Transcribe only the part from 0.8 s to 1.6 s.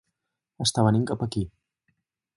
venint cap aquí.